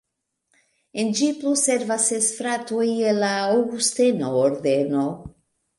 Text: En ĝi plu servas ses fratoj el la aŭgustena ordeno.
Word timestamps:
En 1.03 1.11
ĝi 1.19 1.27
plu 1.41 1.51
servas 1.65 2.07
ses 2.13 2.31
fratoj 2.39 2.89
el 3.11 3.23
la 3.27 3.33
aŭgustena 3.53 4.35
ordeno. 4.43 5.11